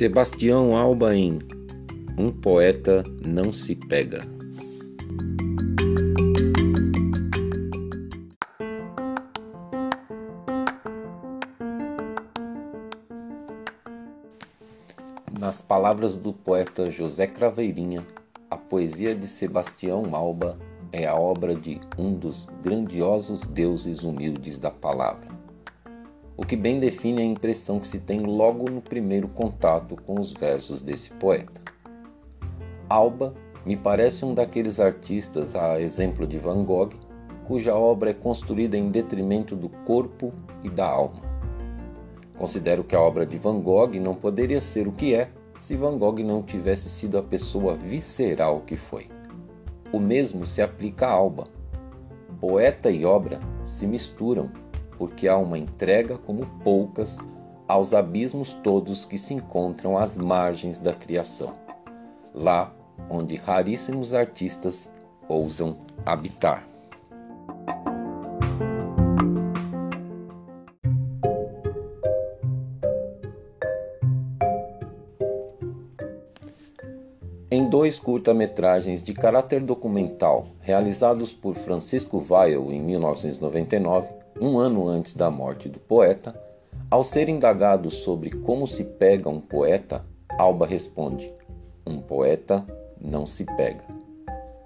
Sebastião 0.00 0.74
Alba 0.74 1.14
em 1.14 1.40
Um 2.16 2.32
Poeta 2.32 3.04
Não 3.22 3.52
Se 3.52 3.74
Pega. 3.74 4.26
Nas 15.38 15.60
palavras 15.60 16.16
do 16.16 16.32
poeta 16.32 16.90
José 16.90 17.26
Craveirinha, 17.26 18.02
a 18.50 18.56
poesia 18.56 19.14
de 19.14 19.26
Sebastião 19.26 20.16
Alba 20.16 20.58
é 20.92 21.06
a 21.06 21.14
obra 21.14 21.54
de 21.54 21.78
um 21.98 22.14
dos 22.14 22.48
grandiosos 22.62 23.42
deuses 23.42 24.02
humildes 24.02 24.58
da 24.58 24.70
palavra 24.70 25.39
o 26.40 26.46
que 26.46 26.56
bem 26.56 26.80
define 26.80 27.20
a 27.20 27.24
impressão 27.26 27.78
que 27.78 27.86
se 27.86 27.98
tem 27.98 28.20
logo 28.20 28.70
no 28.70 28.80
primeiro 28.80 29.28
contato 29.28 29.94
com 30.06 30.18
os 30.18 30.32
versos 30.32 30.80
desse 30.80 31.10
poeta. 31.10 31.60
Alba 32.88 33.34
me 33.66 33.76
parece 33.76 34.24
um 34.24 34.32
daqueles 34.32 34.80
artistas, 34.80 35.54
a 35.54 35.78
exemplo 35.78 36.26
de 36.26 36.38
Van 36.38 36.64
Gogh, 36.64 36.94
cuja 37.46 37.76
obra 37.76 38.08
é 38.08 38.14
construída 38.14 38.74
em 38.74 38.90
detrimento 38.90 39.54
do 39.54 39.68
corpo 39.68 40.32
e 40.64 40.70
da 40.70 40.86
alma. 40.86 41.20
Considero 42.38 42.84
que 42.84 42.96
a 42.96 43.00
obra 43.02 43.26
de 43.26 43.36
Van 43.36 43.60
Gogh 43.60 44.00
não 44.00 44.14
poderia 44.14 44.62
ser 44.62 44.88
o 44.88 44.92
que 44.92 45.14
é 45.14 45.28
se 45.58 45.76
Van 45.76 45.98
Gogh 45.98 46.20
não 46.20 46.42
tivesse 46.42 46.88
sido 46.88 47.18
a 47.18 47.22
pessoa 47.22 47.76
visceral 47.76 48.62
que 48.62 48.78
foi. 48.78 49.08
O 49.92 50.00
mesmo 50.00 50.46
se 50.46 50.62
aplica 50.62 51.06
a 51.06 51.12
Alba. 51.12 51.48
Poeta 52.40 52.90
e 52.90 53.04
obra 53.04 53.38
se 53.62 53.86
misturam 53.86 54.50
porque 55.00 55.26
há 55.26 55.38
uma 55.38 55.56
entrega 55.56 56.18
como 56.18 56.44
poucas 56.62 57.16
aos 57.66 57.94
abismos 57.94 58.52
todos 58.52 59.06
que 59.06 59.16
se 59.16 59.32
encontram 59.32 59.96
às 59.96 60.18
margens 60.18 60.78
da 60.78 60.92
criação, 60.92 61.54
lá 62.34 62.70
onde 63.08 63.34
raríssimos 63.34 64.12
artistas 64.12 64.90
ousam 65.26 65.78
habitar. 66.04 66.69
Em 77.60 77.68
dois 77.68 77.98
curta-metragens 77.98 79.02
de 79.02 79.12
caráter 79.12 79.60
documental 79.60 80.46
realizados 80.60 81.34
por 81.34 81.54
Francisco 81.54 82.18
Weil 82.26 82.72
em 82.72 82.80
1999, 82.80 84.08
um 84.40 84.58
ano 84.58 84.88
antes 84.88 85.14
da 85.14 85.30
morte 85.30 85.68
do 85.68 85.78
poeta, 85.78 86.34
ao 86.90 87.04
ser 87.04 87.28
indagado 87.28 87.90
sobre 87.90 88.30
como 88.30 88.66
se 88.66 88.82
pega 88.82 89.28
um 89.28 89.38
poeta, 89.38 90.02
Alba 90.38 90.66
responde: 90.66 91.30
Um 91.86 92.00
poeta 92.00 92.66
não 92.98 93.26
se 93.26 93.44
pega. 93.44 93.84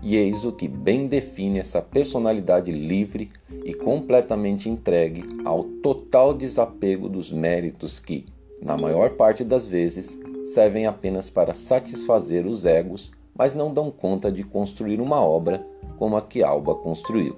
E 0.00 0.14
eis 0.14 0.44
o 0.44 0.52
que 0.52 0.68
bem 0.68 1.08
define 1.08 1.58
essa 1.58 1.82
personalidade 1.82 2.70
livre 2.70 3.32
e 3.64 3.74
completamente 3.74 4.68
entregue 4.68 5.24
ao 5.44 5.64
total 5.64 6.32
desapego 6.32 7.08
dos 7.08 7.32
méritos 7.32 7.98
que, 7.98 8.24
na 8.62 8.76
maior 8.76 9.10
parte 9.16 9.42
das 9.42 9.66
vezes, 9.66 10.16
servem 10.46 10.86
apenas 10.86 11.28
para 11.28 11.52
satisfazer 11.52 12.46
os 12.46 12.64
egos, 12.64 13.10
mas 13.34 13.52
não 13.52 13.74
dão 13.74 13.90
conta 13.90 14.30
de 14.30 14.42
construir 14.42 15.00
uma 15.00 15.20
obra 15.20 15.66
como 15.98 16.16
a 16.16 16.22
que 16.22 16.42
Alba 16.42 16.74
construiu. 16.74 17.36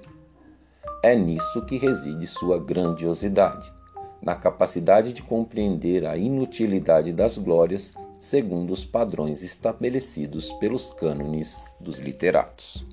É 1.03 1.15
nisso 1.15 1.65
que 1.65 1.77
reside 1.77 2.27
sua 2.27 2.59
grandiosidade, 2.59 3.73
na 4.21 4.35
capacidade 4.35 5.11
de 5.11 5.23
compreender 5.23 6.05
a 6.05 6.15
inutilidade 6.15 7.11
das 7.11 7.37
glórias 7.37 7.93
segundo 8.19 8.71
os 8.71 8.83
padrões 8.83 9.41
estabelecidos 9.43 10.51
pelos 10.53 10.89
cânones 10.89 11.57
dos 11.79 11.99
literatos. 11.99 12.85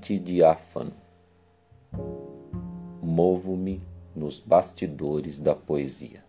Limite 0.00 0.18
diáfano. 0.18 0.92
Movo-me 3.02 3.82
nos 4.16 4.40
bastidores 4.40 5.38
da 5.38 5.54
poesia 5.54 6.24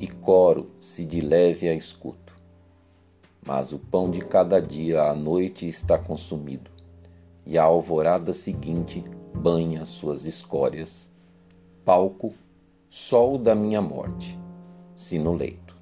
e 0.00 0.08
coro 0.08 0.70
se 0.80 1.04
de 1.04 1.20
leve 1.20 1.68
a 1.68 1.74
escuto. 1.74 2.34
Mas 3.46 3.72
o 3.72 3.78
pão 3.78 4.10
de 4.10 4.20
cada 4.20 4.60
dia 4.60 5.02
à 5.02 5.14
noite 5.14 5.68
está 5.68 5.98
consumido, 5.98 6.70
e 7.44 7.58
a 7.58 7.64
alvorada 7.64 8.32
seguinte 8.32 9.04
banha 9.34 9.84
suas 9.84 10.24
escórias. 10.24 11.10
Palco, 11.84 12.32
sol 12.88 13.36
da 13.36 13.54
minha 13.54 13.82
morte, 13.82 14.38
se 14.94 15.18
no 15.18 15.34
leito, 15.34 15.76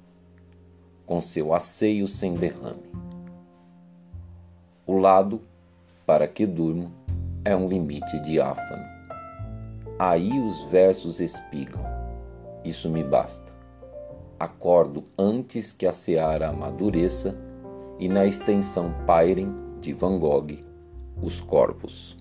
com 1.05 1.21
seu 1.21 1.53
asseio 1.53 2.07
sem 2.07 2.33
derrame. 2.33 2.91
O 4.87 4.97
lado, 4.97 5.41
para 6.11 6.27
que 6.27 6.45
durmo, 6.45 6.91
é 7.45 7.55
um 7.55 7.69
limite 7.69 8.19
diáfano. 8.19 8.83
Aí 9.97 10.41
os 10.41 10.61
versos 10.65 11.21
espigam, 11.21 11.81
isso 12.65 12.89
me 12.89 13.01
basta 13.01 13.53
acordo 14.37 15.05
antes 15.17 15.71
que 15.71 15.85
a 15.85 15.93
seara 15.93 16.49
amadureça 16.49 17.33
e 17.97 18.09
na 18.09 18.25
extensão 18.25 18.93
pairem 19.07 19.55
de 19.79 19.93
Van 19.93 20.19
Gogh 20.19 20.59
os 21.23 21.39
corvos. 21.39 22.20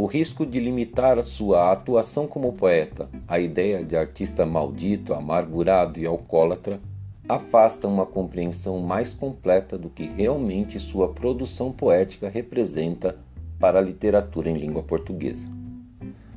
O 0.00 0.06
risco 0.06 0.46
de 0.46 0.58
limitar 0.58 1.18
a 1.18 1.22
sua 1.22 1.70
atuação 1.70 2.26
como 2.26 2.54
poeta 2.54 3.06
à 3.28 3.38
ideia 3.38 3.84
de 3.84 3.94
artista 3.94 4.46
maldito, 4.46 5.12
amargurado 5.12 6.00
e 6.00 6.06
alcoólatra 6.06 6.80
afasta 7.28 7.86
uma 7.86 8.06
compreensão 8.06 8.78
mais 8.78 9.12
completa 9.12 9.76
do 9.76 9.90
que 9.90 10.06
realmente 10.06 10.80
sua 10.80 11.10
produção 11.10 11.70
poética 11.70 12.30
representa 12.30 13.18
para 13.58 13.78
a 13.78 13.82
literatura 13.82 14.48
em 14.48 14.56
língua 14.56 14.82
portuguesa. 14.82 15.50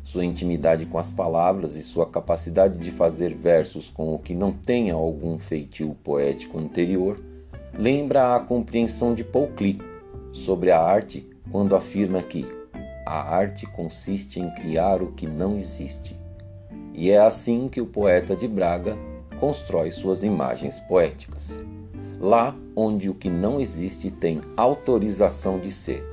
Sua 0.04 0.26
intimidade 0.26 0.86
com 0.86 0.98
as 0.98 1.10
palavras 1.10 1.78
e 1.78 1.84
sua 1.84 2.06
capacidade 2.06 2.78
de 2.78 2.92
fazer 2.92 3.34
versos 3.34 3.90
com 3.90 4.14
o 4.14 4.20
que 4.20 4.36
não 4.36 4.52
tenha 4.52 4.94
algum 4.94 5.38
feitio 5.38 5.96
poético 6.04 6.60
anterior 6.60 7.18
lembra 7.74 8.36
a 8.36 8.42
compreensão 8.42 9.16
de 9.16 9.24
Paul 9.24 9.48
Klee 9.56 9.80
sobre 10.34 10.70
a 10.70 10.82
arte 10.82 11.26
quando 11.50 11.78
afirma 11.78 12.22
que 12.22 12.46
a 13.06 13.36
arte 13.36 13.66
consiste 13.66 14.40
em 14.40 14.50
criar 14.56 15.02
o 15.02 15.12
que 15.12 15.28
não 15.28 15.58
existe. 15.58 16.20
E 16.94 17.10
é 17.10 17.20
assim 17.20 17.68
que 17.68 17.82
o 17.82 17.86
poeta 17.86 18.36
de 18.36 18.48
Braga 18.48 18.98
constrói 19.40 19.92
suas 19.92 20.24
imagens 20.24 20.80
poéticas. 20.82 21.60
Lá 22.20 22.56
onde 22.76 23.10
o 23.10 23.16
que 23.16 23.30
não 23.30 23.60
existe 23.60 24.10
tem 24.10 24.42
autorização 24.56 25.60
de 25.60 25.72
ser, 25.72 26.04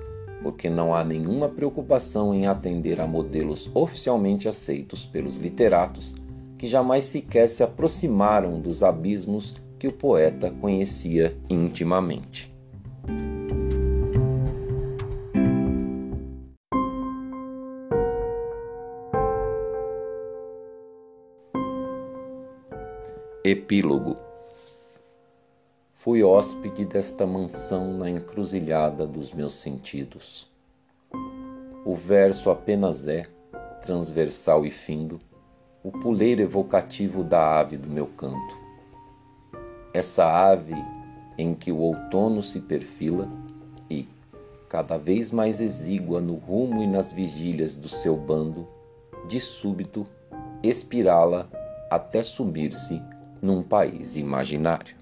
porque 0.42 0.68
não 0.68 0.94
há 0.94 1.04
nenhuma 1.04 1.48
preocupação 1.48 2.34
em 2.34 2.46
atender 2.46 3.00
a 3.00 3.06
modelos 3.06 3.70
oficialmente 3.74 4.48
aceitos 4.48 5.04
pelos 5.04 5.36
literatos 5.36 6.14
que 6.60 6.66
jamais 6.66 7.04
sequer 7.04 7.48
se 7.48 7.62
aproximaram 7.62 8.60
dos 8.60 8.82
abismos 8.82 9.54
que 9.78 9.88
o 9.88 9.92
poeta 9.92 10.50
conhecia 10.50 11.34
intimamente. 11.48 12.54
Epílogo 23.50 24.14
Fui 25.92 26.22
hóspede 26.22 26.84
desta 26.84 27.26
mansão 27.26 27.92
na 27.98 28.08
encruzilhada 28.08 29.04
dos 29.04 29.32
meus 29.32 29.54
sentidos. 29.54 30.48
O 31.84 31.96
verso 31.96 32.48
apenas 32.48 33.08
é, 33.08 33.26
transversal 33.80 34.64
e 34.64 34.70
findo, 34.70 35.18
o 35.82 35.90
puleiro 35.90 36.40
evocativo 36.40 37.24
da 37.24 37.58
ave 37.58 37.76
do 37.76 37.88
meu 37.88 38.06
canto. 38.06 38.56
Essa 39.92 40.24
ave 40.24 40.76
em 41.36 41.52
que 41.52 41.72
o 41.72 41.78
outono 41.78 42.44
se 42.44 42.60
perfila 42.60 43.28
e, 43.90 44.08
cada 44.68 44.96
vez 44.96 45.32
mais 45.32 45.60
exígua 45.60 46.20
no 46.20 46.36
rumo 46.36 46.84
e 46.84 46.86
nas 46.86 47.12
vigílias 47.12 47.74
do 47.74 47.88
seu 47.88 48.16
bando, 48.16 48.68
de 49.26 49.40
súbito 49.40 50.04
espirala 50.62 51.50
até 51.90 52.22
sumir-se 52.22 53.02
num 53.40 53.62
país 53.62 54.16
imaginário. 54.16 55.00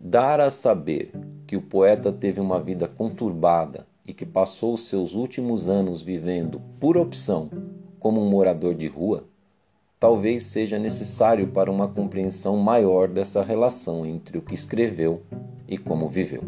Dar 0.00 0.40
a 0.40 0.50
saber 0.50 1.12
que 1.46 1.56
o 1.56 1.62
poeta 1.62 2.12
teve 2.12 2.40
uma 2.40 2.60
vida 2.60 2.88
conturbada 2.88 3.86
e 4.04 4.12
que 4.12 4.26
passou 4.26 4.76
seus 4.76 5.14
últimos 5.14 5.68
anos 5.68 6.02
vivendo, 6.02 6.60
por 6.80 6.96
opção, 6.96 7.48
como 8.00 8.20
um 8.20 8.28
morador 8.28 8.74
de 8.74 8.88
rua, 8.88 9.22
talvez 10.00 10.44
seja 10.44 10.78
necessário 10.78 11.48
para 11.48 11.70
uma 11.70 11.86
compreensão 11.86 12.56
maior 12.56 13.06
dessa 13.06 13.42
relação 13.42 14.06
entre 14.06 14.38
o 14.38 14.42
que 14.42 14.54
escreveu 14.54 15.22
e 15.68 15.76
como 15.76 16.08
viveu. 16.08 16.42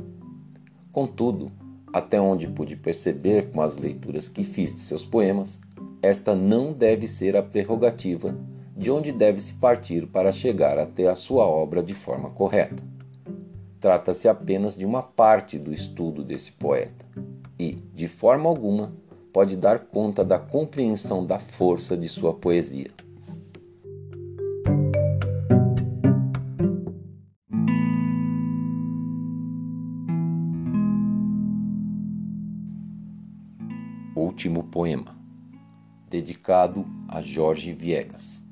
Contudo, 0.91 1.53
até 1.93 2.19
onde 2.19 2.49
pude 2.49 2.75
perceber 2.77 3.51
com 3.51 3.61
as 3.61 3.77
leituras 3.77 4.27
que 4.27 4.43
fiz 4.43 4.75
de 4.75 4.81
seus 4.81 5.05
poemas, 5.05 5.61
esta 6.01 6.35
não 6.35 6.73
deve 6.73 7.07
ser 7.07 7.37
a 7.37 7.43
prerrogativa 7.43 8.35
de 8.75 8.91
onde 8.91 9.13
deve 9.13 9.39
se 9.39 9.53
partir 9.55 10.07
para 10.07 10.33
chegar 10.33 10.79
até 10.79 11.07
a 11.07 11.15
sua 11.15 11.47
obra 11.47 11.83
de 11.83 11.93
forma 11.93 12.31
correta. 12.31 12.83
Trata-se 13.79 14.29
apenas 14.29 14.75
de 14.75 14.87
uma 14.87 15.03
parte 15.03 15.59
do 15.59 15.73
estudo 15.73 16.25
desse 16.25 16.53
poeta 16.53 17.05
e, 17.59 17.73
de 17.95 18.09
forma 18.09 18.49
alguma, 18.49 18.95
pode 19.31 19.57
dar 19.57 19.79
conta 19.79 20.25
da 20.25 20.39
compreensão 20.39 21.25
da 21.27 21.39
força 21.39 21.97
de 21.97 22.09
sua 22.09 22.33
poesia. 22.33 22.91
Último 34.15 34.65
poema, 34.65 35.17
dedicado 36.11 36.85
a 37.09 37.23
Jorge 37.23 37.73
Viegas. 37.73 38.47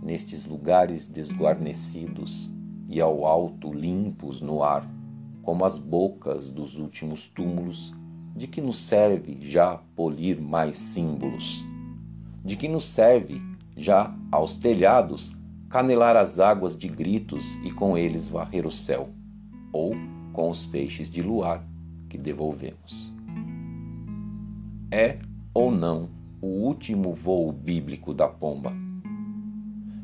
Nestes 0.00 0.44
lugares 0.44 1.08
desguarnecidos 1.08 2.48
e 2.88 3.00
ao 3.00 3.26
alto 3.26 3.72
limpos 3.72 4.40
no 4.40 4.62
ar, 4.62 4.88
como 5.42 5.64
as 5.64 5.78
bocas 5.78 6.48
dos 6.48 6.78
últimos 6.78 7.26
túmulos, 7.26 7.92
de 8.36 8.46
que 8.46 8.60
nos 8.60 8.78
serve 8.78 9.36
já 9.40 9.78
polir 9.96 10.40
mais 10.40 10.76
símbolos? 10.76 11.64
De 12.44 12.54
que 12.54 12.68
nos 12.68 12.84
serve 12.84 13.42
já 13.76 14.16
aos 14.30 14.54
telhados 14.54 15.32
canelar 15.68 16.14
as 16.14 16.38
águas 16.38 16.78
de 16.78 16.86
gritos 16.86 17.56
e 17.64 17.72
com 17.72 17.98
eles 17.98 18.28
varrer 18.28 18.64
o 18.64 18.70
céu, 18.70 19.08
ou 19.72 19.92
com 20.32 20.48
os 20.48 20.64
feixes 20.66 21.10
de 21.10 21.20
luar 21.20 21.71
que 22.12 22.18
devolvemos. 22.18 23.10
É 24.90 25.18
ou 25.54 25.70
não 25.70 26.10
o 26.42 26.46
último 26.46 27.14
voo 27.14 27.50
bíblico 27.50 28.12
da 28.12 28.28
pomba? 28.28 28.70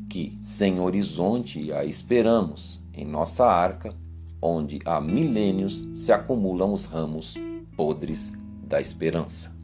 Que, 0.09 0.39
sem 0.41 0.81
horizonte, 0.81 1.71
a 1.71 1.85
esperamos 1.85 2.83
em 2.95 3.05
nossa 3.05 3.45
arca, 3.45 3.95
onde 4.41 4.79
há 4.87 4.99
milênios 5.03 5.87
se 5.95 6.11
acumulam 6.11 6.73
os 6.73 6.87
ramos 6.87 7.35
podres 7.77 8.33
da 8.67 8.81
esperança. 8.81 9.58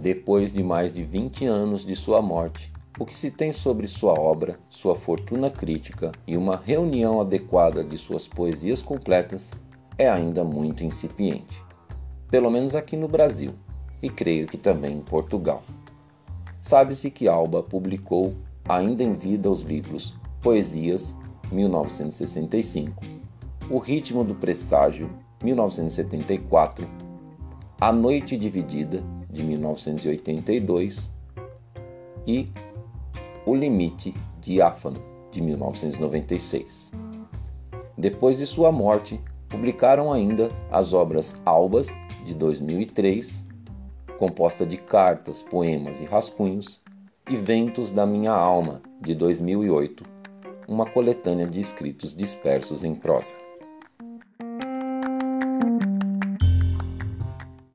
Depois 0.00 0.52
de 0.52 0.62
mais 0.62 0.94
de 0.94 1.04
20 1.04 1.46
anos 1.46 1.84
de 1.84 1.94
sua 1.94 2.20
morte, 2.20 2.72
o 2.98 3.04
que 3.04 3.16
se 3.16 3.30
tem 3.30 3.52
sobre 3.52 3.86
sua 3.88 4.12
obra, 4.12 4.58
sua 4.68 4.94
fortuna 4.94 5.50
crítica 5.50 6.12
e 6.26 6.36
uma 6.36 6.56
reunião 6.56 7.20
adequada 7.20 7.82
de 7.82 7.98
suas 7.98 8.28
poesias 8.28 8.80
completas 8.80 9.52
é 9.98 10.08
ainda 10.08 10.44
muito 10.44 10.84
incipiente, 10.84 11.60
pelo 12.30 12.50
menos 12.50 12.74
aqui 12.74 12.96
no 12.96 13.08
Brasil 13.08 13.52
e 14.02 14.08
creio 14.08 14.46
que 14.46 14.56
também 14.56 14.98
em 14.98 15.02
Portugal. 15.02 15.62
Sabe-se 16.60 17.10
que 17.10 17.26
Alba 17.26 17.62
publicou 17.62 18.34
ainda 18.68 19.02
em 19.02 19.14
vida 19.14 19.50
os 19.50 19.62
livros 19.62 20.14
Poesias, 20.40 21.16
1965, 21.50 23.02
O 23.70 23.78
Ritmo 23.78 24.22
do 24.22 24.34
Presságio, 24.34 25.10
1974, 25.42 26.88
A 27.80 27.92
Noite 27.92 28.36
Dividida, 28.36 29.02
de 29.34 29.42
1982, 29.42 31.12
e 32.26 32.48
O 33.44 33.54
Limite 33.54 34.14
Diáfano, 34.40 35.02
de 35.30 35.42
1996. 35.42 36.92
Depois 37.98 38.38
de 38.38 38.46
sua 38.46 38.70
morte, 38.70 39.20
publicaram 39.48 40.12
ainda 40.12 40.48
as 40.70 40.92
obras 40.92 41.34
Albas, 41.44 41.88
de 42.24 42.32
2003, 42.34 43.44
composta 44.18 44.64
de 44.64 44.78
cartas, 44.78 45.42
poemas 45.42 46.00
e 46.00 46.04
rascunhos, 46.04 46.80
e 47.28 47.36
Ventos 47.36 47.90
da 47.90 48.06
Minha 48.06 48.32
Alma, 48.32 48.80
de 49.00 49.14
2008, 49.14 50.04
uma 50.68 50.86
coletânea 50.86 51.46
de 51.46 51.58
escritos 51.60 52.16
dispersos 52.16 52.84
em 52.84 52.94
prosa. 52.94 53.43